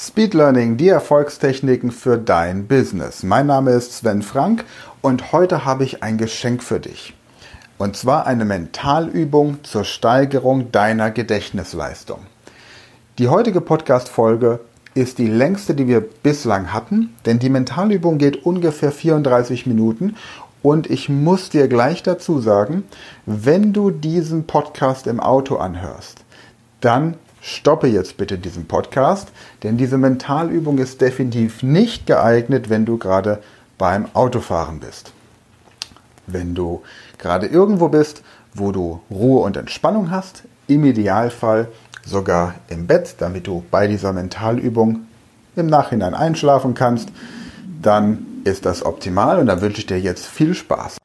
[0.00, 3.24] Speed Learning, die Erfolgstechniken für dein Business.
[3.24, 4.64] Mein Name ist Sven Frank
[5.00, 7.14] und heute habe ich ein Geschenk für dich.
[7.78, 12.20] Und zwar eine Mentalübung zur Steigerung deiner Gedächtnisleistung.
[13.18, 14.60] Die heutige Podcast-Folge
[14.94, 20.14] ist die längste, die wir bislang hatten, denn die Mentalübung geht ungefähr 34 Minuten
[20.62, 22.84] und ich muss dir gleich dazu sagen,
[23.26, 26.24] wenn du diesen Podcast im Auto anhörst,
[26.80, 27.16] dann
[27.56, 29.28] stoppe jetzt bitte diesen Podcast,
[29.62, 33.42] denn diese Mentalübung ist definitiv nicht geeignet, wenn du gerade
[33.78, 35.12] beim Autofahren bist.
[36.26, 36.82] Wenn du
[37.18, 38.22] gerade irgendwo bist,
[38.54, 41.68] wo du Ruhe und Entspannung hast, im Idealfall
[42.04, 45.06] sogar im Bett, damit du bei dieser Mentalübung
[45.56, 47.08] im Nachhinein einschlafen kannst,
[47.80, 50.97] dann ist das optimal und dann wünsche ich dir jetzt viel Spaß.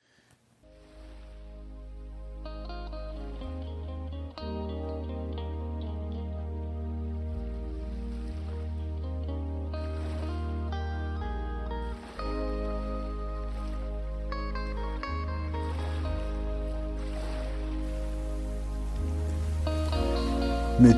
[20.79, 20.97] Mit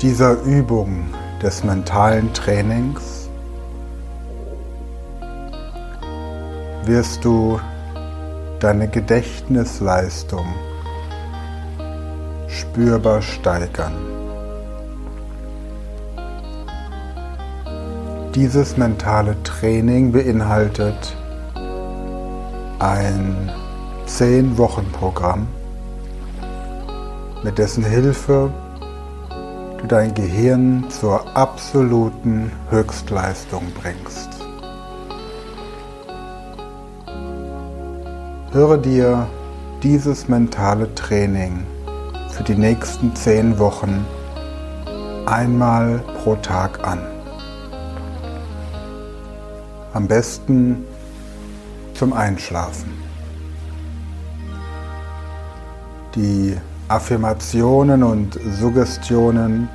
[0.00, 1.04] dieser Übung
[1.42, 3.28] des mentalen Trainings
[6.86, 7.60] wirst du
[8.60, 10.46] deine Gedächtnisleistung
[12.48, 13.92] spürbar steigern.
[18.34, 21.14] Dieses mentale Training beinhaltet
[22.78, 23.52] ein
[24.08, 25.46] 10-Wochen-Programm,
[27.42, 28.50] mit dessen Hilfe
[29.84, 34.28] dein Gehirn zur absoluten Höchstleistung bringst.
[38.52, 39.26] Höre dir
[39.82, 41.66] dieses mentale Training
[42.30, 44.04] für die nächsten zehn Wochen
[45.26, 47.00] einmal pro Tag an.
[49.92, 50.84] Am besten
[51.94, 52.92] zum Einschlafen.
[56.14, 56.56] Die
[56.88, 59.68] Affirmationen und Suggestionen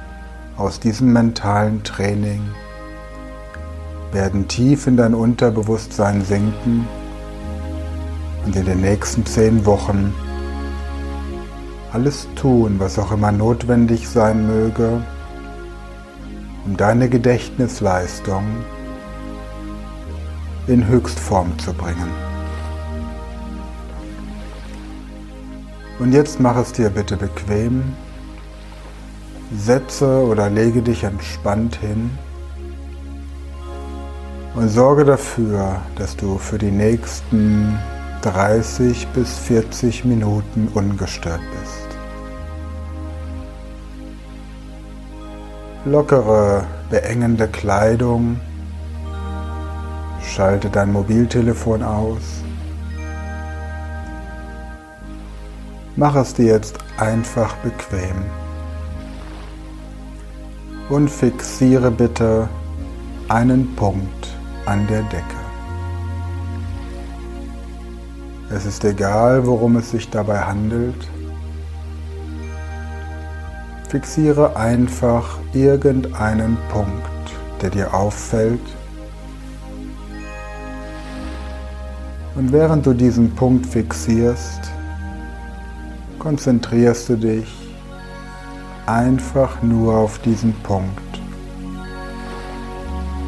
[0.58, 2.42] aus diesem mentalen Training
[4.12, 6.88] werden tief in dein Unterbewusstsein sinken
[8.46, 10.14] und in den nächsten zehn Wochen
[11.92, 15.02] alles tun, was auch immer notwendig sein möge,
[16.66, 18.44] um deine Gedächtnisleistung
[20.68, 22.28] in Höchstform zu bringen.
[26.00, 27.84] Und jetzt mach es dir bitte bequem.
[29.56, 32.12] Setze oder lege dich entspannt hin
[34.56, 37.78] und sorge dafür, dass du für die nächsten
[38.22, 41.98] 30 bis 40 Minuten ungestört bist.
[45.86, 48.40] Lockere, beengende Kleidung,
[50.22, 52.44] schalte dein Mobiltelefon aus
[55.95, 58.16] Mach es dir jetzt einfach bequem.
[60.89, 62.47] Und fixiere bitte
[63.27, 64.27] einen Punkt
[64.66, 65.23] an der Decke.
[68.51, 71.07] Es ist egal, worum es sich dabei handelt.
[73.89, 77.09] Fixiere einfach irgendeinen Punkt,
[77.61, 78.59] der dir auffällt.
[82.35, 84.71] Und während du diesen Punkt fixierst,
[86.19, 87.47] konzentrierst du dich
[88.85, 91.22] einfach nur auf diesen Punkt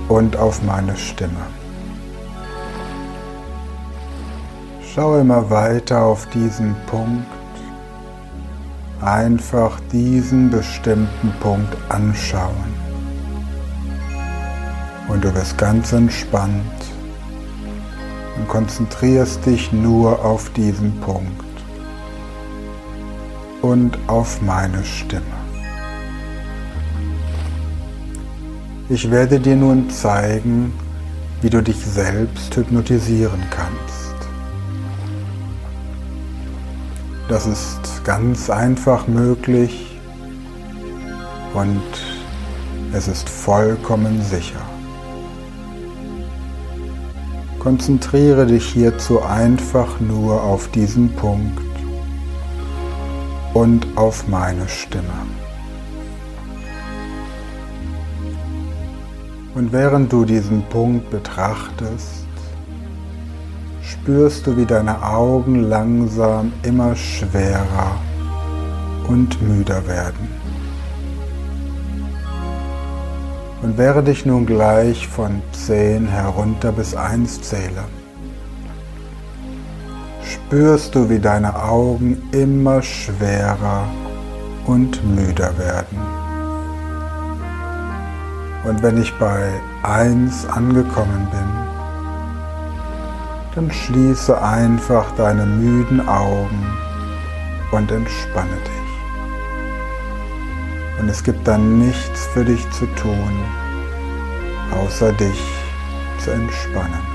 [0.09, 1.47] und auf meine Stimme.
[4.93, 7.25] Schau immer weiter auf diesen Punkt,
[8.99, 12.73] einfach diesen bestimmten Punkt anschauen.
[15.07, 16.61] Und du wirst ganz entspannt
[18.37, 21.50] und konzentrierst dich nur auf diesen Punkt
[23.61, 25.25] und auf meine Stimme.
[28.89, 30.73] Ich werde dir nun zeigen,
[31.41, 34.15] wie du dich selbst hypnotisieren kannst.
[37.29, 39.97] Das ist ganz einfach möglich
[41.53, 41.81] und
[42.91, 44.59] es ist vollkommen sicher.
[47.59, 51.70] Konzentriere dich hierzu einfach nur auf diesen Punkt
[53.53, 55.27] und auf meine Stimme.
[59.53, 62.25] Und während du diesen Punkt betrachtest,
[63.81, 67.99] spürst du, wie deine Augen langsam immer schwerer
[69.07, 70.29] und müder werden.
[73.61, 77.83] Und während ich nun gleich von 10 herunter bis 1 zähle,
[80.51, 83.87] spürst du, wie deine Augen immer schwerer
[84.65, 85.97] und müder werden.
[88.65, 89.49] Und wenn ich bei
[89.83, 91.49] 1 angekommen bin,
[93.55, 96.65] dann schließe einfach deine müden Augen
[97.71, 98.91] und entspanne dich.
[100.99, 103.39] Und es gibt dann nichts für dich zu tun,
[104.83, 105.41] außer dich
[106.19, 107.10] zu entspannen.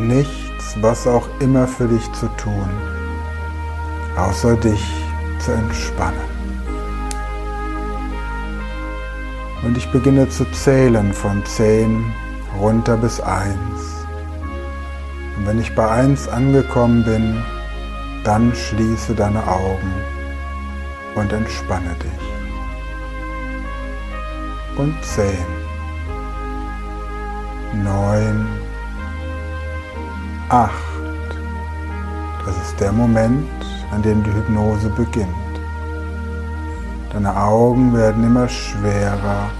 [0.00, 2.68] Nichts, was auch immer für dich zu tun,
[4.16, 4.84] außer dich
[5.38, 6.20] zu entspannen.
[9.64, 12.04] Und ich beginne zu zählen von 10
[12.60, 13.56] runter bis 1.
[15.36, 17.42] Und wenn ich bei 1 angekommen bin,
[18.22, 19.92] dann schließe deine Augen
[21.14, 22.26] und entspanne dich.
[24.76, 25.46] Und zehn,
[27.82, 28.46] neun,
[30.48, 30.72] acht.
[32.44, 33.48] Das ist der Moment,
[33.90, 35.28] an dem die Hypnose beginnt.
[37.12, 39.50] Deine Augen werden immer schwerer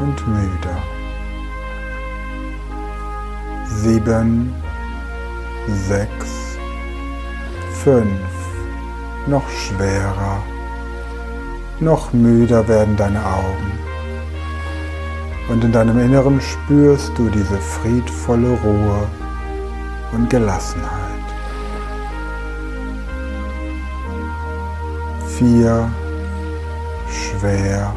[0.00, 0.76] und müder.
[3.66, 4.54] Sieben,
[5.68, 6.58] sechs,
[7.84, 8.08] fünf,
[9.26, 10.42] noch schwerer,
[11.80, 13.72] noch müder werden deine Augen.
[15.48, 19.06] Und in deinem Inneren spürst du diese friedvolle Ruhe
[20.12, 21.24] und Gelassenheit.
[25.38, 25.90] Vier,
[27.10, 27.92] schwer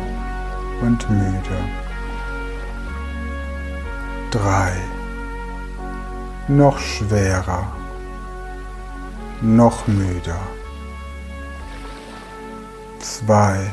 [0.82, 1.58] und müde.
[4.32, 4.72] Drei,
[6.48, 7.68] noch schwerer,
[9.42, 10.40] noch müder.
[13.00, 13.72] 2.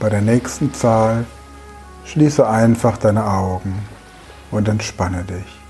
[0.00, 1.24] Bei der nächsten Zahl
[2.04, 3.86] schließe einfach deine Augen
[4.50, 5.61] und entspanne dich.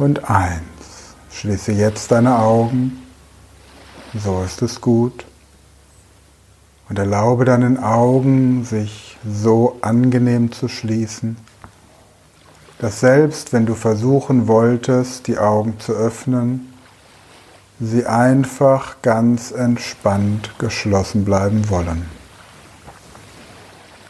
[0.00, 0.62] Und 1.
[1.30, 3.02] Schließe jetzt deine Augen.
[4.14, 5.26] So ist es gut.
[6.88, 11.36] Und erlaube deinen Augen, sich so angenehm zu schließen,
[12.78, 16.72] dass selbst wenn du versuchen wolltest, die Augen zu öffnen,
[17.78, 22.06] sie einfach ganz entspannt geschlossen bleiben wollen.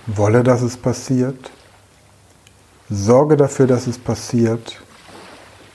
[0.07, 1.51] Wolle, dass es passiert.
[2.89, 4.81] Sorge dafür, dass es passiert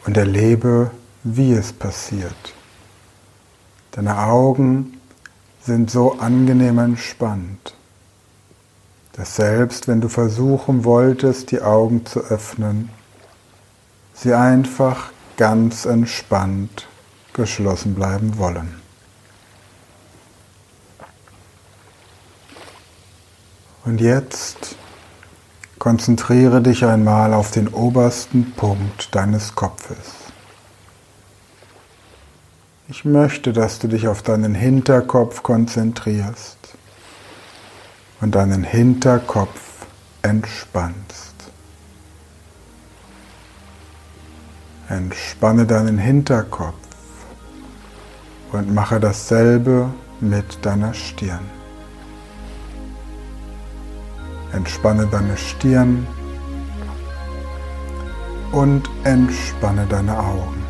[0.06, 0.92] und erlebe,
[1.24, 2.54] wie es passiert.
[3.92, 5.00] Deine Augen
[5.62, 7.74] sind so angenehm entspannt,
[9.14, 12.90] dass selbst wenn du versuchen wolltest, die Augen zu öffnen,
[14.14, 16.88] sie einfach ganz entspannt
[17.34, 18.76] geschlossen bleiben wollen.
[23.86, 24.76] Und jetzt
[25.80, 30.26] konzentriere dich einmal auf den obersten Punkt deines Kopfes.
[32.88, 36.58] Ich möchte, dass du dich auf deinen Hinterkopf konzentrierst
[38.22, 39.88] und deinen Hinterkopf
[40.22, 41.34] entspannst.
[44.88, 46.76] Entspanne deinen Hinterkopf
[48.52, 49.90] und mache dasselbe
[50.22, 51.65] mit deiner Stirn.
[54.56, 56.08] Entspanne deine Stirn
[58.54, 60.64] und entspanne deine Augen.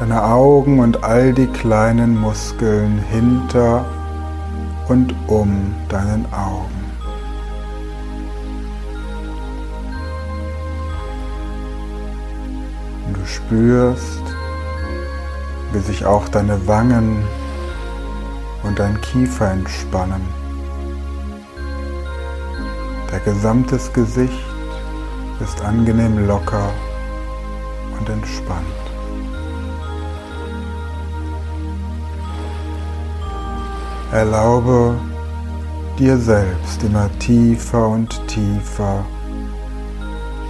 [0.00, 3.84] Deine Augen und all die kleinen Muskeln hinter
[4.88, 6.78] und um deinen Augen.
[13.12, 14.22] Du spürst,
[15.72, 17.22] wie sich auch deine Wangen
[18.62, 20.37] und dein Kiefer entspannen.
[23.10, 24.44] Der gesamte Gesicht
[25.40, 26.70] ist angenehm locker
[27.98, 28.66] und entspannt.
[34.12, 34.94] Erlaube
[35.98, 39.04] dir selbst immer tiefer und tiefer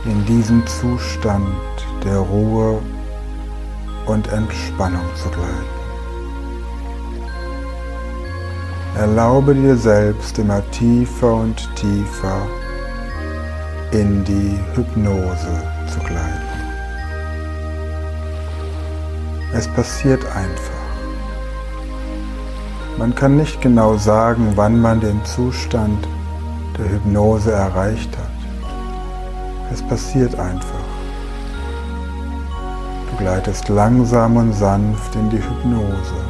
[0.05, 1.47] in diesen Zustand
[2.05, 2.81] der Ruhe
[4.07, 5.78] und Entspannung zu gleiten.
[8.99, 12.47] Erlaube dir selbst immer tiefer und tiefer
[13.93, 16.59] in die Hypnose zu gleiten.
[19.55, 20.85] Es passiert einfach.
[22.99, 26.07] Man kann nicht genau sagen, wann man den Zustand
[26.77, 29.73] der Hypnose erreicht hat.
[29.73, 30.89] Es passiert einfach
[33.19, 36.28] gleitest langsam und sanft in die Hypnose.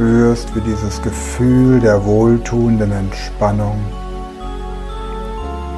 [0.00, 3.78] Spürst, wie dieses Gefühl der wohltuenden Entspannung,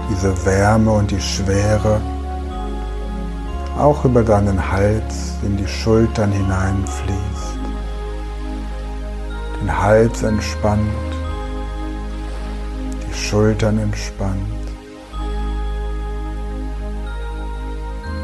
[0.08, 2.00] diese Wärme und die Schwere
[3.76, 7.58] auch über deinen Hals in die Schultern hineinfließt.
[9.60, 11.10] Den Hals entspannt,
[13.04, 14.38] die Schultern entspannt.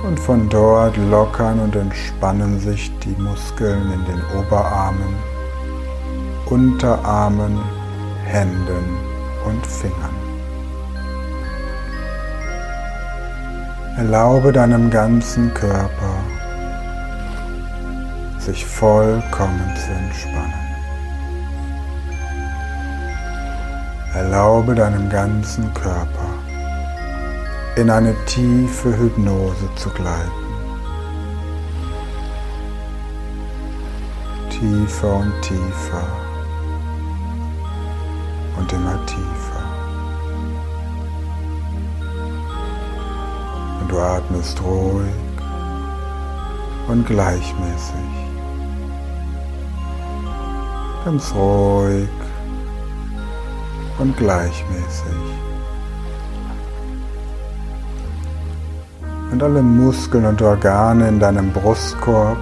[0.07, 5.38] Und von dort lockern und entspannen sich die Muskeln in den Oberarmen,
[6.50, 7.61] Unterarmen,
[8.25, 8.97] Händen
[9.45, 10.17] und Fingern.
[13.99, 16.14] Erlaube deinem ganzen Körper,
[18.38, 20.55] sich vollkommen zu entspannen.
[24.14, 26.31] Erlaube deinem ganzen Körper
[27.76, 30.33] in eine tiefe Hypnose zu gleiten.
[34.49, 36.27] Tiefer und tiefer
[38.59, 39.62] und immer tiefer.
[43.81, 45.15] Und du atmest ruhig
[46.88, 48.11] und gleichmäßig.
[51.05, 52.09] Ganz ruhig
[53.99, 55.38] und gleichmäßig.
[59.31, 62.38] Und alle Muskeln und Organe in deinem Brustkorb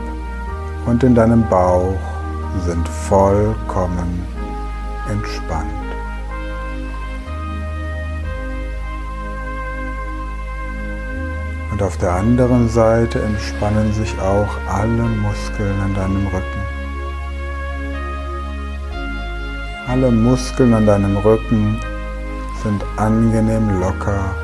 [0.87, 1.99] und in deinem Bauch
[2.65, 4.25] sind vollkommen
[5.11, 5.76] entspannt.
[11.77, 16.63] Und auf der anderen Seite entspannen sich auch alle Muskeln an deinem Rücken.
[19.87, 21.79] Alle Muskeln an deinem Rücken
[22.63, 24.35] sind angenehm locker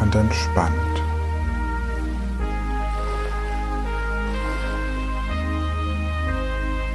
[0.00, 0.74] und entspannt.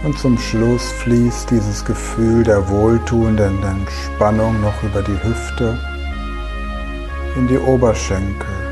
[0.03, 5.79] Und zum Schluss fließt dieses Gefühl der wohltuenden Entspannung noch über die Hüfte
[7.37, 8.64] in die Oberschenkel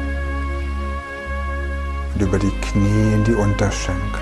[2.13, 4.22] und über die Knie in die Unterschenkel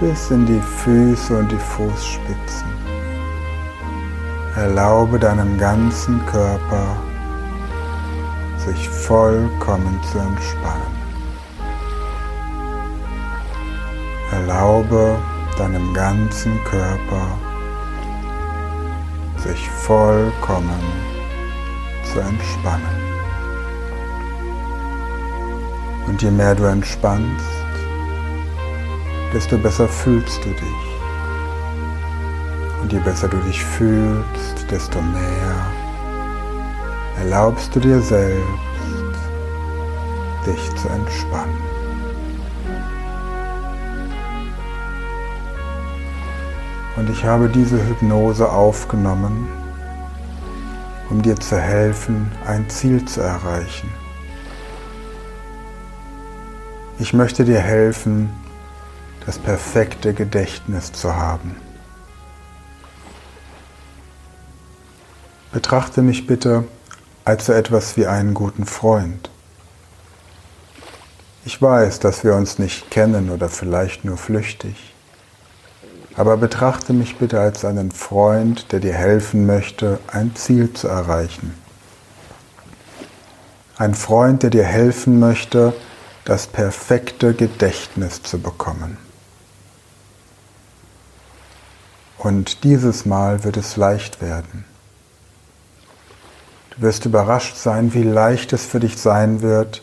[0.00, 2.68] bis in die Füße und die Fußspitzen.
[4.56, 6.96] Erlaube deinem ganzen Körper
[8.58, 11.04] sich vollkommen zu entspannen.
[14.32, 15.16] Erlaube
[15.58, 17.38] deinem ganzen Körper
[19.36, 20.82] sich vollkommen
[22.12, 23.03] zu entspannen.
[26.14, 27.44] Und je mehr du entspannst,
[29.32, 30.84] desto besser fühlst du dich.
[32.80, 35.66] Und je besser du dich fühlst, desto mehr
[37.18, 38.46] erlaubst du dir selbst,
[40.46, 41.58] dich zu entspannen.
[46.96, 49.48] Und ich habe diese Hypnose aufgenommen,
[51.10, 54.03] um dir zu helfen, ein Ziel zu erreichen.
[57.04, 58.30] Ich möchte dir helfen,
[59.26, 61.54] das perfekte Gedächtnis zu haben.
[65.52, 66.64] Betrachte mich bitte
[67.26, 69.28] als so etwas wie einen guten Freund.
[71.44, 74.94] Ich weiß, dass wir uns nicht kennen oder vielleicht nur flüchtig,
[76.16, 81.52] aber betrachte mich bitte als einen Freund, der dir helfen möchte, ein Ziel zu erreichen.
[83.76, 85.74] Ein Freund, der dir helfen möchte,
[86.24, 88.96] das perfekte Gedächtnis zu bekommen.
[92.18, 94.64] Und dieses Mal wird es leicht werden.
[96.70, 99.82] Du wirst überrascht sein, wie leicht es für dich sein wird,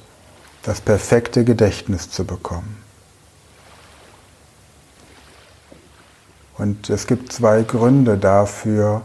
[0.63, 2.77] das perfekte Gedächtnis zu bekommen.
[6.57, 9.03] Und es gibt zwei Gründe dafür,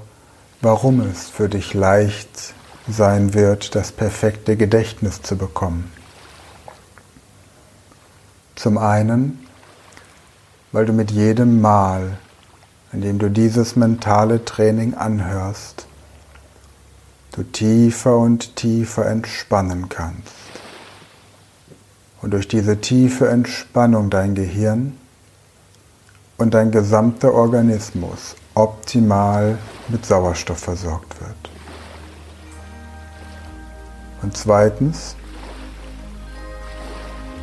[0.62, 2.54] warum es für dich leicht
[2.88, 5.90] sein wird, das perfekte Gedächtnis zu bekommen.
[8.56, 9.46] Zum einen,
[10.72, 12.18] weil du mit jedem Mal,
[12.92, 15.86] indem du dieses mentale Training anhörst,
[17.32, 20.32] du tiefer und tiefer entspannen kannst.
[22.22, 24.96] Und durch diese tiefe Entspannung dein Gehirn
[26.38, 29.58] und dein gesamter Organismus optimal
[29.88, 31.50] mit Sauerstoff versorgt wird.
[34.22, 35.14] Und zweitens,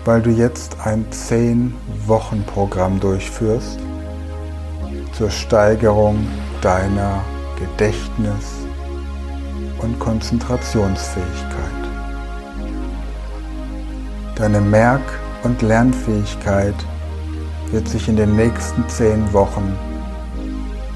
[0.06, 3.80] weil du jetzt ein 10-Wochen-Programm durchführst,
[5.14, 6.28] zur Steigerung
[6.62, 7.22] deiner
[7.58, 8.66] Gedächtnis-
[9.80, 11.30] und Konzentrationsfähigkeit.
[14.36, 16.76] Deine Merk- und Lernfähigkeit
[17.72, 19.78] wird sich in den nächsten zehn Wochen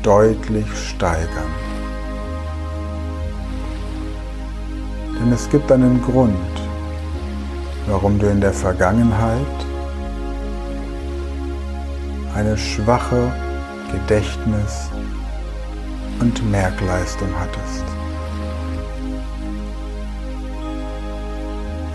[0.03, 1.53] deutlich steigern.
[5.19, 6.56] Denn es gibt einen Grund,
[7.88, 9.65] warum du in der Vergangenheit
[12.36, 13.32] eine schwache
[13.91, 14.89] Gedächtnis-
[16.20, 17.84] und Merkleistung hattest.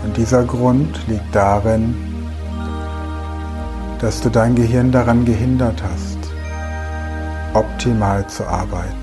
[0.03, 1.95] Und dieser Grund liegt darin,
[3.99, 6.17] dass du dein Gehirn daran gehindert hast,
[7.53, 9.02] optimal zu arbeiten.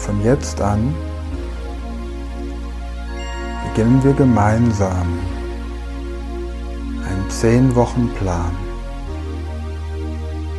[0.00, 0.94] Von jetzt an
[3.68, 5.18] beginnen wir gemeinsam
[7.06, 8.50] einen 10 Wochen Plan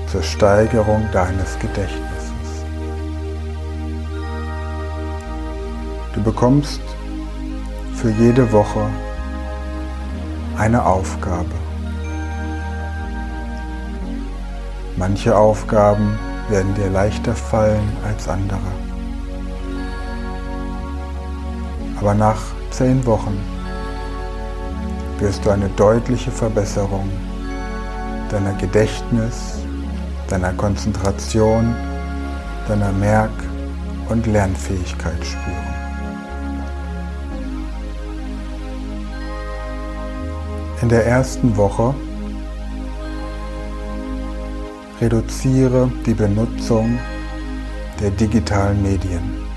[0.08, 2.32] zur Steigerung deines Gedächtnisses.
[6.14, 6.82] Du bekommst
[7.96, 8.86] für jede Woche
[10.58, 11.56] eine Aufgabe.
[14.98, 16.20] Manche Aufgaben
[16.50, 18.91] werden dir leichter fallen als andere.
[22.02, 22.42] Aber nach
[22.72, 23.40] zehn Wochen
[25.20, 27.08] wirst du eine deutliche Verbesserung
[28.32, 29.60] deiner Gedächtnis,
[30.28, 31.76] deiner Konzentration,
[32.68, 33.30] deiner Merk-
[34.10, 35.76] und Lernfähigkeit spüren.
[40.82, 41.94] In der ersten Woche
[45.00, 46.98] reduziere die Benutzung
[48.02, 49.51] der digitalen Medien.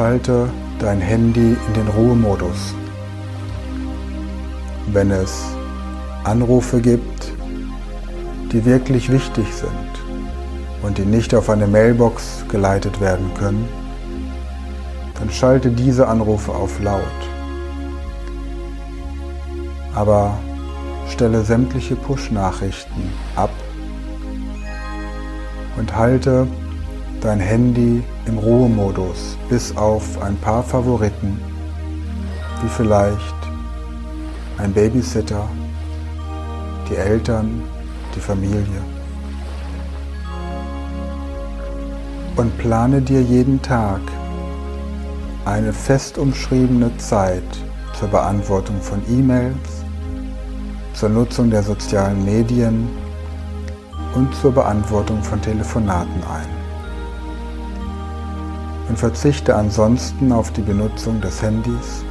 [0.00, 2.74] Schalte dein Handy in den Ruhemodus.
[4.94, 5.42] Wenn es
[6.24, 7.30] Anrufe gibt,
[8.50, 9.92] die wirklich wichtig sind
[10.82, 13.68] und die nicht auf eine Mailbox geleitet werden können,
[15.18, 17.20] dann schalte diese Anrufe auf laut
[19.94, 20.38] aber
[21.08, 23.50] stelle sämtliche Push-Nachrichten ab
[25.76, 26.46] und halte
[27.20, 31.38] dein Handy im Ruhemodus bis auf ein paar Favoriten,
[32.62, 33.34] wie vielleicht
[34.58, 35.48] ein Babysitter,
[36.88, 37.62] die Eltern,
[38.14, 38.82] die Familie.
[42.36, 44.00] Und plane dir jeden Tag
[45.44, 47.42] eine fest umschriebene Zeit
[47.98, 49.84] zur Beantwortung von E-Mails,
[50.94, 52.88] zur Nutzung der sozialen Medien
[54.14, 56.59] und zur Beantwortung von Telefonaten ein.
[58.90, 62.04] Und verzichte ansonsten auf die Benutzung des Handys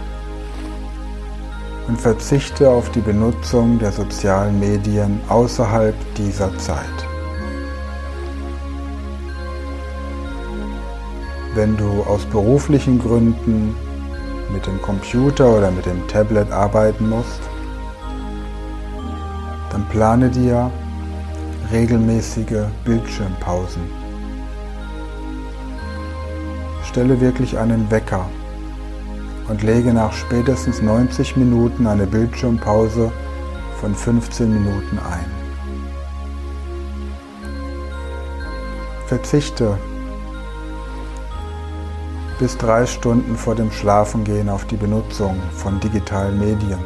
[1.90, 6.86] und verzichte auf die Benutzung der sozialen Medien außerhalb dieser Zeit.
[11.54, 13.76] Wenn du aus beruflichen Gründen
[14.54, 17.42] mit dem Computer oder mit dem Tablet arbeiten musst,
[19.70, 20.72] dann plane dir
[21.74, 23.99] regelmäßige Bildschirmpausen.
[27.00, 28.26] Stelle wirklich einen Wecker
[29.48, 33.10] und lege nach spätestens 90 Minuten eine Bildschirmpause
[33.80, 35.32] von 15 Minuten ein.
[39.08, 39.78] Verzichte
[42.38, 46.84] bis drei Stunden vor dem Schlafengehen auf die Benutzung von digitalen Medien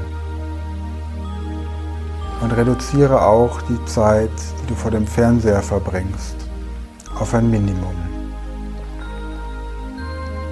[2.42, 4.30] und reduziere auch die Zeit,
[4.62, 6.36] die du vor dem Fernseher verbringst,
[7.20, 8.03] auf ein Minimum.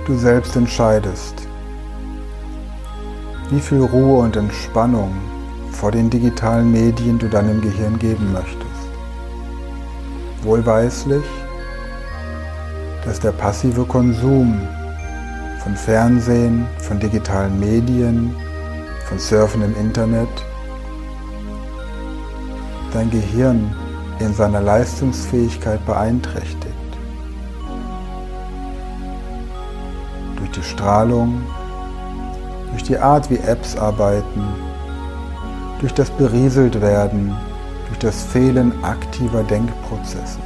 [0.08, 1.48] Du selbst entscheidest,
[3.52, 5.14] wie viel Ruhe und Entspannung
[5.72, 8.90] vor den digitalen Medien du deinem Gehirn geben möchtest.
[10.42, 11.24] Wohlweislich,
[13.06, 14.60] dass der passive Konsum
[15.64, 18.36] von Fernsehen, von digitalen Medien,
[19.08, 20.30] von Surfen im Internet
[22.92, 23.76] dein Gehirn
[24.20, 26.71] in seiner Leistungsfähigkeit beeinträchtigt.
[30.52, 31.42] Durch die Strahlung,
[32.72, 34.44] durch die Art, wie Apps arbeiten,
[35.80, 37.34] durch das Berieseltwerden,
[37.88, 40.40] durch das Fehlen aktiver Denkprozesse.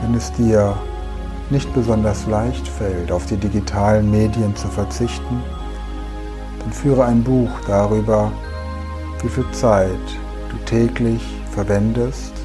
[0.00, 0.74] Wenn es dir
[1.48, 5.44] nicht besonders leicht fällt, auf die digitalen Medien zu verzichten,
[6.58, 8.32] dann führe ein Buch darüber,
[9.22, 9.90] wie viel Zeit
[10.50, 11.22] du täglich
[11.52, 12.43] verwendest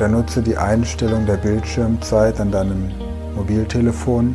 [0.00, 2.90] oder nutze die Einstellung der Bildschirmzeit an deinem
[3.36, 4.34] Mobiltelefon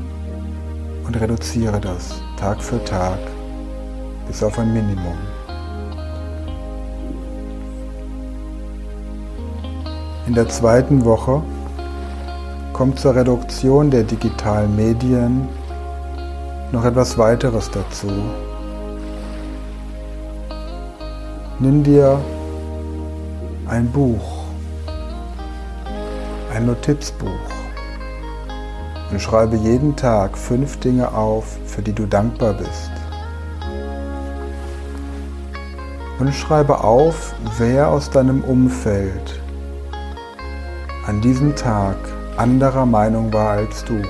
[1.08, 3.18] und reduziere das Tag für Tag
[4.28, 5.18] bis auf ein Minimum.
[10.28, 11.42] In der zweiten Woche
[12.72, 15.48] kommt zur Reduktion der digitalen Medien
[16.72, 18.12] noch etwas weiteres dazu.
[21.58, 22.20] Nimm dir
[23.68, 24.35] ein Buch,
[26.66, 27.30] ein Notizbuch
[29.12, 32.92] und schreibe jeden Tag fünf Dinge auf, für die du dankbar bist.
[36.18, 39.42] Und schreibe auf, wer aus deinem Umfeld
[41.06, 41.98] an diesem Tag
[42.38, 44.02] anderer Meinung war als du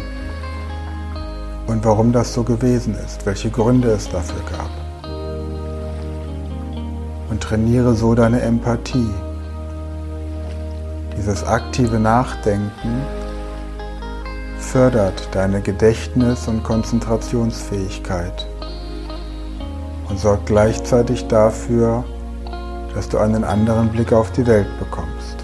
[1.67, 4.69] und warum das so gewesen ist, welche Gründe es dafür gab.
[7.29, 9.09] Und trainiere so deine Empathie.
[11.25, 13.01] Dieses aktive Nachdenken
[14.59, 18.45] fördert deine Gedächtnis- und Konzentrationsfähigkeit
[20.07, 22.03] und sorgt gleichzeitig dafür,
[22.93, 25.43] dass du einen anderen Blick auf die Welt bekommst.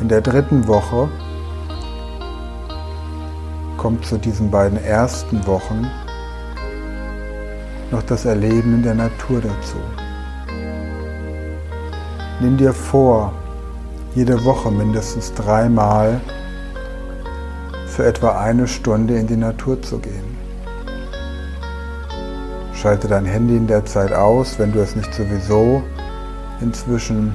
[0.00, 1.08] In der dritten Woche
[3.78, 5.90] kommt zu diesen beiden ersten Wochen
[7.90, 10.03] noch das Erleben in der Natur dazu.
[12.40, 13.32] Nimm dir vor,
[14.16, 16.20] jede Woche mindestens dreimal
[17.86, 20.36] für etwa eine Stunde in die Natur zu gehen.
[22.74, 25.82] Schalte dein Handy in der Zeit aus, wenn du es nicht sowieso
[26.60, 27.34] inzwischen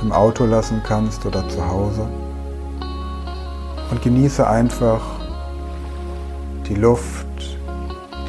[0.00, 2.08] im Auto lassen kannst oder zu Hause.
[3.90, 5.00] Und genieße einfach
[6.68, 7.26] die Luft,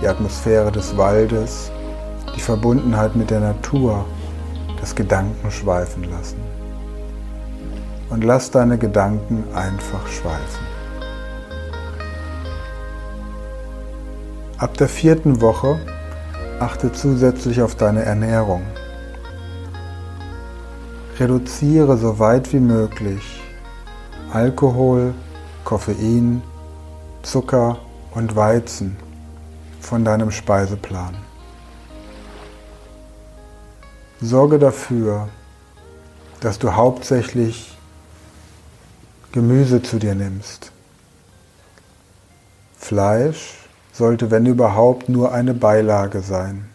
[0.01, 1.71] die Atmosphäre des Waldes,
[2.35, 4.05] die Verbundenheit mit der Natur,
[4.83, 6.35] das Gedanken schweifen lassen.
[8.09, 10.65] Und lass deine Gedanken einfach schweifen.
[14.57, 15.79] Ab der vierten Woche
[16.59, 18.63] achte zusätzlich auf deine Ernährung.
[21.17, 23.41] Reduziere so weit wie möglich
[24.33, 25.13] Alkohol,
[25.63, 26.41] Koffein,
[27.21, 27.77] Zucker
[28.13, 28.97] und Weizen
[29.79, 31.15] von deinem Speiseplan.
[34.23, 35.27] Sorge dafür,
[36.39, 37.77] dass du hauptsächlich
[39.33, 40.71] Gemüse zu dir nimmst.
[42.77, 43.55] Fleisch
[43.91, 46.69] sollte, wenn überhaupt, nur eine Beilage sein.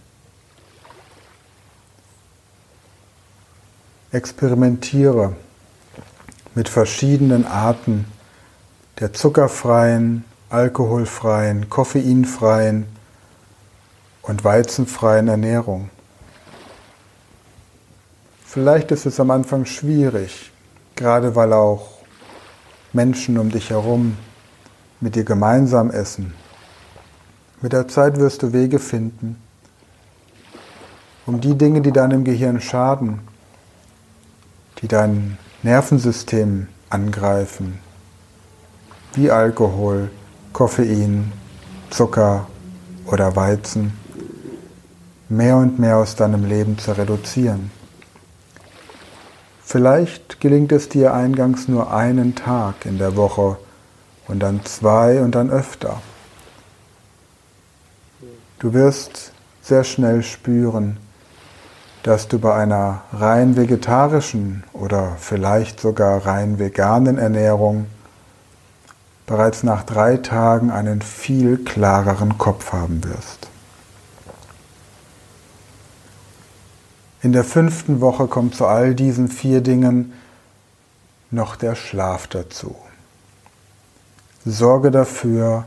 [4.12, 5.34] Experimentiere
[6.54, 8.04] mit verschiedenen Arten
[9.00, 12.86] der zuckerfreien, alkoholfreien, koffeinfreien
[14.20, 15.88] und weizenfreien Ernährung.
[18.50, 20.50] Vielleicht ist es am Anfang schwierig,
[20.96, 21.98] gerade weil auch
[22.94, 24.16] Menschen um dich herum
[25.00, 26.32] mit dir gemeinsam essen.
[27.60, 29.36] Mit der Zeit wirst du Wege finden,
[31.26, 33.20] um die Dinge, die deinem Gehirn schaden,
[34.80, 37.78] die dein Nervensystem angreifen,
[39.12, 40.08] wie Alkohol,
[40.54, 41.34] Koffein,
[41.90, 42.46] Zucker
[43.04, 43.92] oder Weizen,
[45.28, 47.77] mehr und mehr aus deinem Leben zu reduzieren.
[49.70, 53.58] Vielleicht gelingt es dir eingangs nur einen Tag in der Woche
[54.26, 56.00] und dann zwei und dann öfter.
[58.60, 60.96] Du wirst sehr schnell spüren,
[62.02, 67.88] dass du bei einer rein vegetarischen oder vielleicht sogar rein veganen Ernährung
[69.26, 73.50] bereits nach drei Tagen einen viel klareren Kopf haben wirst.
[77.22, 80.12] In der fünften Woche kommt zu all diesen vier Dingen
[81.30, 82.76] noch der Schlaf dazu.
[84.44, 85.64] Sorge dafür,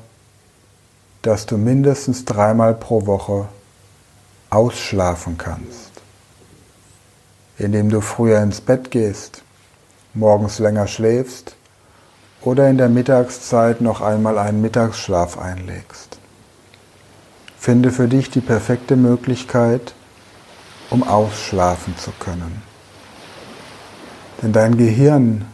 [1.21, 3.47] dass du mindestens dreimal pro Woche
[4.49, 5.91] ausschlafen kannst
[7.61, 9.43] indem du früher ins Bett gehst,
[10.13, 11.55] morgens länger schläfst
[12.41, 16.17] oder in der Mittagszeit noch einmal einen Mittagsschlaf einlegst.
[17.57, 19.93] Finde für dich die perfekte Möglichkeit,
[20.91, 22.61] um ausschlafen zu können.
[24.41, 25.45] Denn dein Gehirn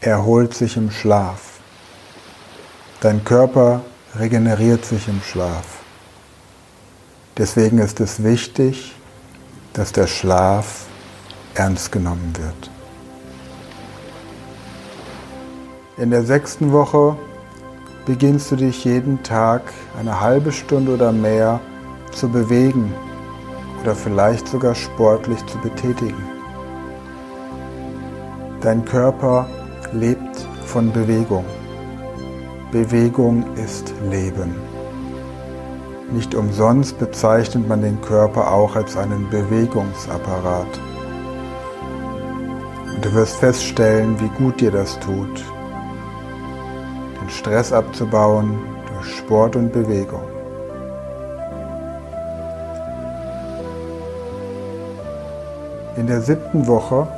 [0.00, 1.58] erholt sich im Schlaf.
[3.00, 3.80] Dein Körper
[4.14, 5.78] regeneriert sich im Schlaf.
[7.36, 8.94] Deswegen ist es wichtig,
[9.72, 10.86] dass der Schlaf
[11.54, 12.70] ernst genommen wird.
[15.96, 17.16] In der sechsten Woche
[18.04, 21.60] beginnst du dich jeden Tag eine halbe Stunde oder mehr
[22.12, 22.92] zu bewegen
[23.88, 26.22] oder vielleicht sogar sportlich zu betätigen.
[28.60, 29.48] Dein Körper
[29.94, 31.46] lebt von Bewegung.
[32.70, 34.54] Bewegung ist Leben.
[36.12, 40.80] Nicht umsonst bezeichnet man den Körper auch als einen Bewegungsapparat.
[42.94, 45.42] Und du wirst feststellen, wie gut dir das tut.
[47.22, 48.58] den Stress abzubauen
[48.92, 50.27] durch Sport und Bewegung.
[55.98, 57.08] In der siebten Woche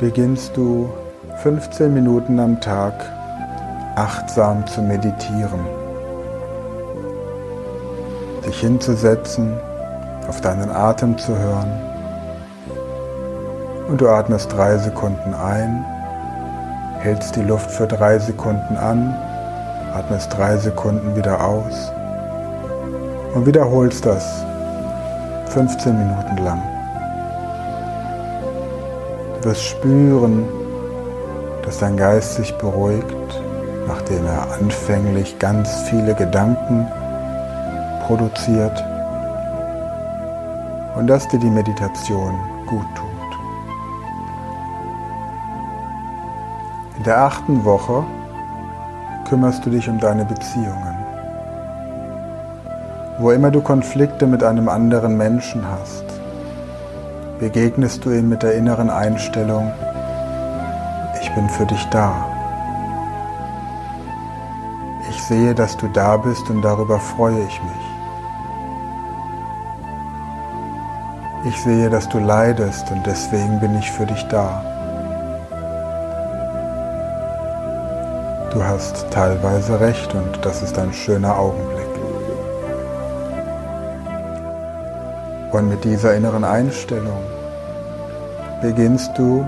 [0.00, 0.88] beginnst du
[1.42, 2.94] 15 Minuten am Tag
[3.96, 5.60] achtsam zu meditieren.
[8.46, 9.60] Dich hinzusetzen,
[10.26, 11.70] auf deinen Atem zu hören.
[13.88, 15.84] Und du atmest drei Sekunden ein,
[17.00, 19.14] hältst die Luft für drei Sekunden an,
[19.94, 21.92] atmest drei Sekunden wieder aus
[23.34, 24.47] und wiederholst das
[25.48, 26.62] 15 Minuten lang.
[29.36, 30.44] Du wirst spüren,
[31.64, 33.42] dass dein Geist sich beruhigt,
[33.86, 36.86] nachdem er anfänglich ganz viele Gedanken
[38.06, 38.84] produziert
[40.96, 42.34] und dass dir die Meditation
[42.66, 43.08] gut tut.
[46.96, 48.04] In der achten Woche
[49.28, 50.87] kümmerst du dich um deine Beziehungen.
[53.20, 56.04] Wo immer du Konflikte mit einem anderen Menschen hast,
[57.40, 59.72] begegnest du ihm mit der inneren Einstellung,
[61.20, 62.14] ich bin für dich da.
[65.10, 67.88] Ich sehe, dass du da bist und darüber freue ich mich.
[71.52, 74.62] Ich sehe, dass du leidest und deswegen bin ich für dich da.
[78.52, 81.77] Du hast teilweise recht und das ist ein schöner Augenblick.
[85.52, 87.22] Und mit dieser inneren Einstellung
[88.60, 89.46] beginnst du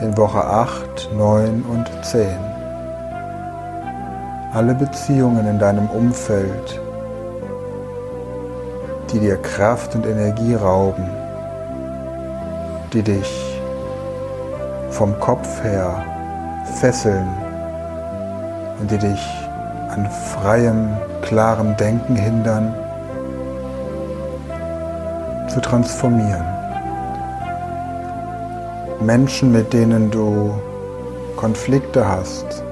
[0.00, 2.26] in Woche 8, 9 und 10
[4.52, 6.80] alle Beziehungen in deinem Umfeld,
[9.12, 11.08] die dir Kraft und Energie rauben,
[12.92, 13.60] die dich
[14.90, 16.04] vom Kopf her
[16.80, 17.28] fesseln
[18.80, 19.22] und die dich
[19.90, 22.74] an freiem, klarem Denken hindern,
[25.50, 26.46] zu transformieren.
[29.00, 30.54] Menschen, mit denen du
[31.36, 32.62] Konflikte hast,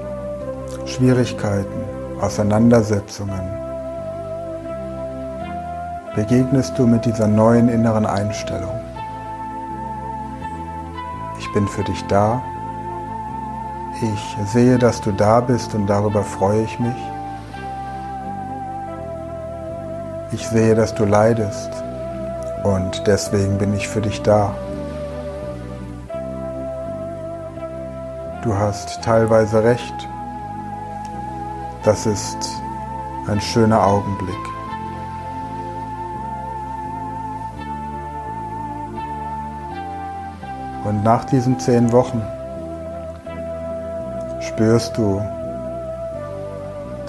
[0.85, 1.83] Schwierigkeiten,
[2.21, 3.41] Auseinandersetzungen,
[6.15, 8.79] begegnest du mit dieser neuen inneren Einstellung.
[11.39, 12.41] Ich bin für dich da.
[14.01, 16.95] Ich sehe, dass du da bist und darüber freue ich mich.
[20.31, 21.78] Ich sehe, dass du leidest
[22.63, 24.55] und deswegen bin ich für dich da.
[28.43, 30.07] Du hast teilweise recht.
[31.83, 32.37] Das ist
[33.27, 34.35] ein schöner Augenblick.
[40.85, 42.21] Und nach diesen zehn Wochen
[44.41, 45.21] spürst du,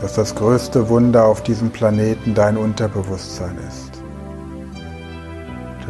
[0.01, 3.90] dass das größte Wunder auf diesem Planeten dein Unterbewusstsein ist.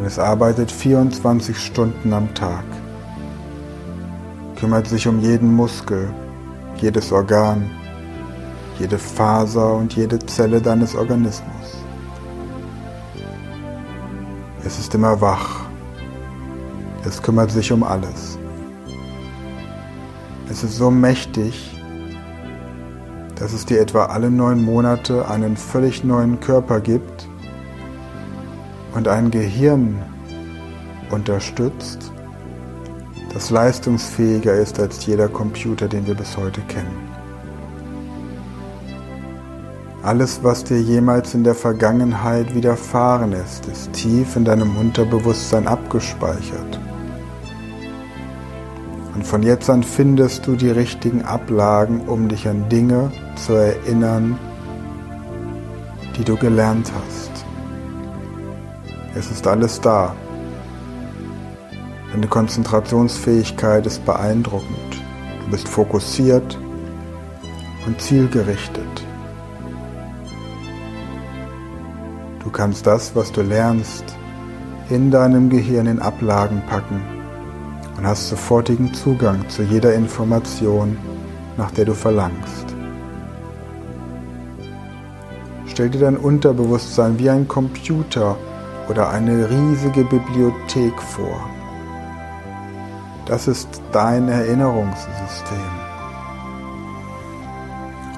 [0.01, 2.63] Denn es arbeitet 24 Stunden am Tag,
[4.59, 6.11] kümmert sich um jeden Muskel,
[6.77, 7.69] jedes Organ,
[8.79, 11.45] jede Faser und jede Zelle deines Organismus.
[14.65, 15.65] Es ist immer wach.
[17.05, 18.39] Es kümmert sich um alles.
[20.49, 21.75] Es ist so mächtig,
[23.35, 27.10] dass es dir etwa alle neun Monate einen völlig neuen Körper gibt
[28.93, 30.01] und ein Gehirn
[31.09, 32.11] unterstützt,
[33.33, 37.11] das leistungsfähiger ist als jeder Computer, den wir bis heute kennen.
[40.03, 46.79] Alles, was dir jemals in der Vergangenheit widerfahren ist, ist tief in deinem Unterbewusstsein abgespeichert.
[49.13, 54.39] Und von jetzt an findest du die richtigen Ablagen, um dich an Dinge zu erinnern,
[56.17, 57.30] die du gelernt hast.
[59.13, 60.15] Es ist alles da.
[62.11, 65.03] Deine Konzentrationsfähigkeit ist beeindruckend.
[65.43, 66.57] Du bist fokussiert
[67.85, 69.05] und zielgerichtet.
[72.43, 74.03] Du kannst das, was du lernst,
[74.89, 77.01] in deinem Gehirn in Ablagen packen
[77.97, 80.97] und hast sofortigen Zugang zu jeder Information,
[81.57, 82.65] nach der du verlangst.
[85.67, 88.35] Stell dir dein Unterbewusstsein wie ein Computer
[88.91, 91.49] oder eine riesige Bibliothek vor.
[93.25, 95.57] Das ist dein Erinnerungssystem.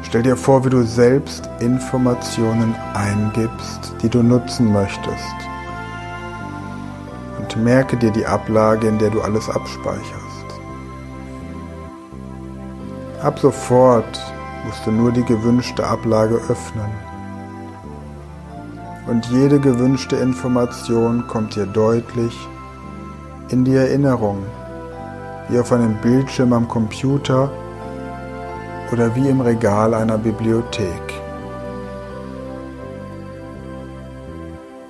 [0.01, 5.43] Stell dir vor, wie du selbst Informationen eingibst, die du nutzen möchtest
[7.55, 10.45] merke dir die Ablage, in der du alles abspeicherst.
[13.21, 14.19] Ab sofort
[14.65, 16.91] musst du nur die gewünschte Ablage öffnen.
[19.05, 22.33] Und jede gewünschte Information kommt dir deutlich
[23.49, 24.45] in die Erinnerung,
[25.49, 27.51] wie auf einem Bildschirm am Computer
[28.93, 31.21] oder wie im Regal einer Bibliothek.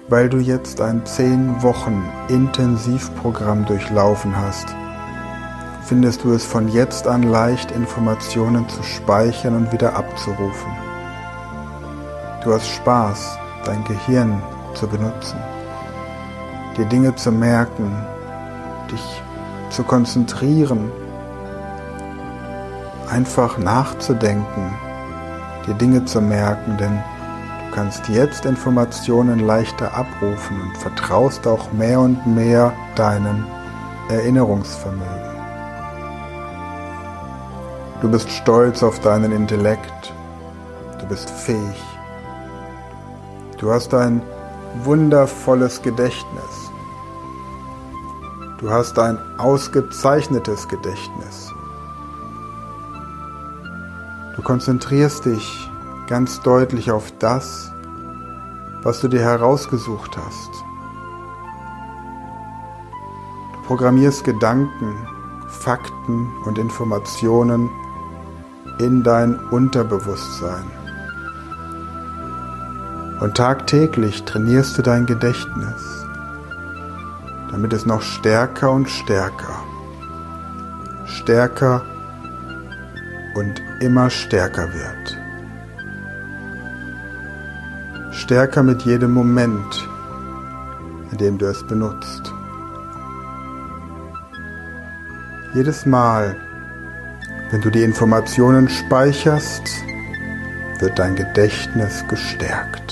[0.10, 4.67] Weil du jetzt ein 10 Wochen Intensivprogramm durchlaufen hast,
[5.86, 10.71] findest du es von jetzt an leicht, Informationen zu speichern und wieder abzurufen.
[12.43, 14.41] Du hast Spaß, dein Gehirn
[14.73, 15.38] zu benutzen,
[16.78, 17.95] dir Dinge zu merken,
[18.91, 19.21] dich
[19.69, 20.91] zu konzentrieren,
[23.10, 24.73] einfach nachzudenken,
[25.67, 26.99] dir Dinge zu merken, denn
[27.69, 33.45] du kannst jetzt Informationen leichter abrufen und vertraust auch mehr und mehr deinem
[34.10, 35.34] Erinnerungsvermögen.
[38.02, 40.13] Du bist stolz auf deinen Intellekt.
[40.99, 41.92] Du bist fähig.
[43.63, 44.21] Du hast ein
[44.84, 46.69] wundervolles Gedächtnis.
[48.58, 51.49] Du hast ein ausgezeichnetes Gedächtnis.
[54.36, 55.71] Du konzentrierst dich
[56.10, 57.71] ganz deutlich auf das,
[58.82, 60.52] was du dir herausgesucht hast.
[63.54, 65.08] Du programmierst Gedanken,
[65.47, 67.69] Fakten und Informationen
[68.80, 70.83] in dein Unterbewusstsein.
[73.19, 76.06] Und tagtäglich trainierst du dein Gedächtnis,
[77.52, 79.63] damit es noch stärker und stärker,
[81.06, 81.84] stärker
[83.36, 85.17] und immer stärker wird.
[88.12, 89.88] Stärker mit jedem Moment,
[91.12, 92.34] in dem du es benutzt.
[95.54, 96.36] Jedes Mal,
[97.52, 99.69] wenn du die Informationen speicherst,
[100.80, 102.83] wird dein Gedächtnis gestärkt.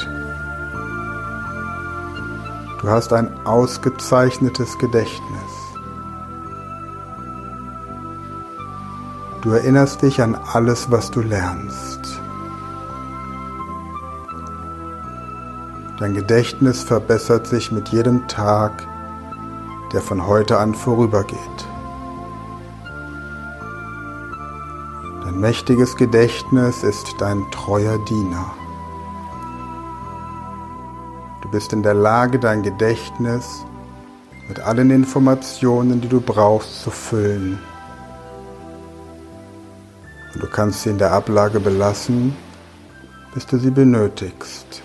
[2.81, 5.51] Du hast ein ausgezeichnetes Gedächtnis.
[9.41, 12.19] Du erinnerst dich an alles, was du lernst.
[15.99, 18.87] Dein Gedächtnis verbessert sich mit jedem Tag,
[19.93, 21.37] der von heute an vorübergeht.
[25.23, 28.51] Dein mächtiges Gedächtnis ist dein treuer Diener.
[31.51, 33.65] Bist in der Lage, dein Gedächtnis
[34.47, 37.59] mit allen Informationen, die du brauchst, zu füllen.
[40.33, 42.35] Und du kannst sie in der Ablage belassen,
[43.33, 44.81] bis du sie benötigst.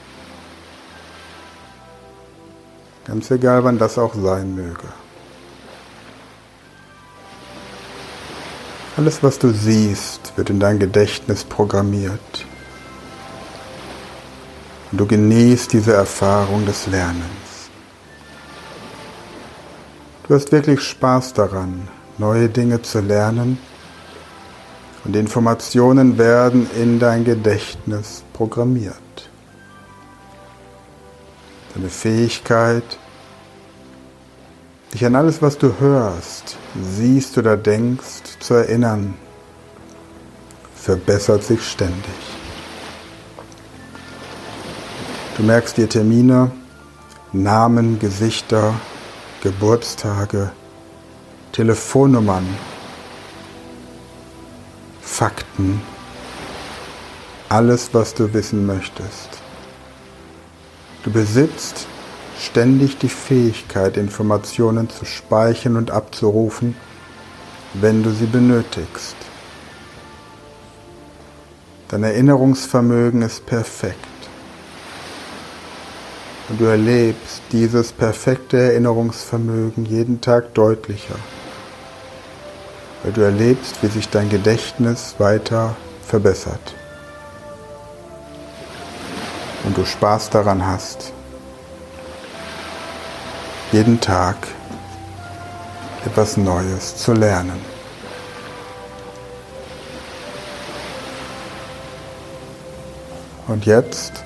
[3.04, 4.88] Ganz egal, wann das auch sein möge.
[8.96, 12.46] Alles, was du siehst, wird in dein Gedächtnis programmiert.
[14.90, 17.70] Und du genießt diese Erfahrung des Lernens.
[20.26, 23.58] Du hast wirklich Spaß daran, neue Dinge zu lernen
[25.04, 28.96] und Informationen werden in dein Gedächtnis programmiert.
[31.74, 32.98] Deine Fähigkeit,
[34.92, 39.14] dich an alles, was du hörst, siehst oder denkst, zu erinnern,
[40.74, 42.35] verbessert sich ständig.
[45.36, 46.50] Du merkst dir Termine,
[47.32, 48.72] Namen, Gesichter,
[49.42, 50.50] Geburtstage,
[51.52, 52.46] Telefonnummern,
[55.02, 55.82] Fakten,
[57.50, 59.28] alles, was du wissen möchtest.
[61.04, 61.86] Du besitzt
[62.40, 66.74] ständig die Fähigkeit, Informationen zu speichern und abzurufen,
[67.74, 69.16] wenn du sie benötigst.
[71.88, 74.05] Dein Erinnerungsvermögen ist perfekt.
[76.48, 81.16] Und du erlebst dieses perfekte Erinnerungsvermögen jeden Tag deutlicher,
[83.02, 85.74] weil du erlebst, wie sich dein Gedächtnis weiter
[86.06, 86.74] verbessert.
[89.64, 91.12] Und du Spaß daran hast,
[93.72, 94.36] jeden Tag
[96.04, 97.60] etwas Neues zu lernen.
[103.48, 104.25] Und jetzt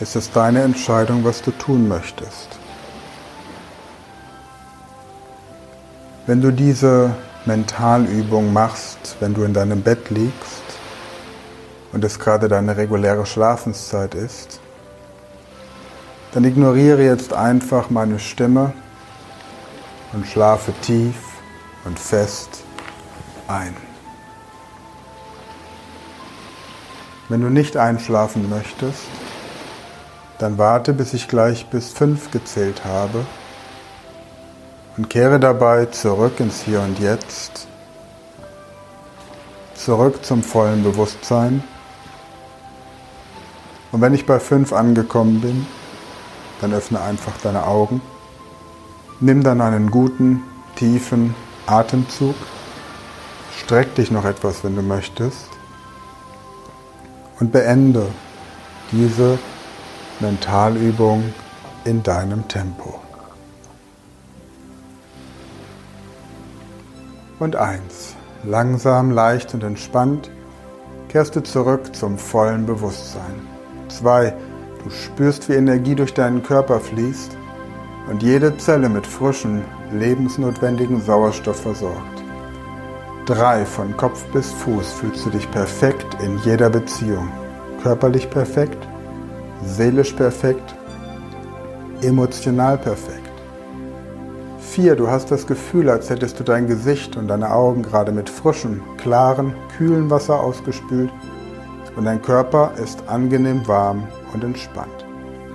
[0.00, 2.48] ist es deine Entscheidung, was du tun möchtest.
[6.26, 10.62] Wenn du diese Mentalübung machst, wenn du in deinem Bett liegst
[11.92, 14.60] und es gerade deine reguläre Schlafenszeit ist,
[16.32, 18.72] dann ignoriere jetzt einfach meine Stimme
[20.12, 21.16] und schlafe tief
[21.84, 22.62] und fest
[23.48, 23.76] ein.
[27.28, 29.06] Wenn du nicht einschlafen möchtest,
[30.40, 33.26] dann warte, bis ich gleich bis fünf gezählt habe
[34.96, 37.66] und kehre dabei zurück ins Hier und Jetzt,
[39.74, 41.62] zurück zum vollen Bewusstsein.
[43.92, 45.66] Und wenn ich bei fünf angekommen bin,
[46.62, 48.00] dann öffne einfach deine Augen,
[49.20, 50.42] nimm dann einen guten,
[50.76, 51.34] tiefen
[51.66, 52.34] Atemzug,
[53.58, 55.50] streck dich noch etwas, wenn du möchtest,
[57.40, 58.06] und beende
[58.92, 59.38] diese
[60.20, 61.32] Mentalübung
[61.84, 63.00] in deinem Tempo.
[67.38, 68.14] Und eins,
[68.44, 70.30] langsam, leicht und entspannt
[71.08, 73.40] kehrst du zurück zum vollen Bewusstsein.
[73.88, 74.34] Zwei,
[74.84, 77.36] du spürst, wie Energie durch deinen Körper fließt
[78.10, 82.22] und jede Zelle mit frischem, lebensnotwendigen Sauerstoff versorgt.
[83.24, 87.30] Drei, von Kopf bis Fuß fühlst du dich perfekt in jeder Beziehung.
[87.82, 88.78] Körperlich perfekt,
[89.64, 90.74] seelisch perfekt,
[92.02, 93.20] emotional perfekt.
[94.60, 94.94] 4.
[94.96, 98.82] Du hast das Gefühl, als hättest du dein Gesicht und deine Augen gerade mit frischem,
[98.98, 101.10] klaren, kühlen Wasser ausgespült
[101.96, 105.04] und dein Körper ist angenehm warm und entspannt.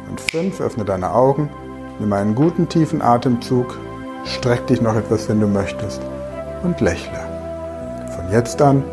[0.09, 0.59] Und 5.
[0.59, 1.49] Öffne deine Augen,
[1.99, 3.77] nimm einen guten tiefen Atemzug,
[4.25, 6.01] streck dich noch etwas, wenn du möchtest
[6.63, 7.19] und lächle.
[8.15, 8.83] Von jetzt an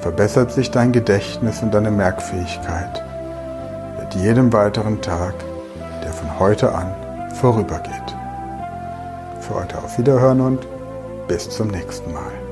[0.00, 3.04] verbessert sich dein Gedächtnis und deine Merkfähigkeit
[4.14, 5.34] jedem weiteren Tag,
[6.02, 6.92] der von heute an
[7.34, 7.92] vorübergeht.
[9.40, 10.66] Für heute auf Wiederhören und
[11.28, 12.51] bis zum nächsten Mal.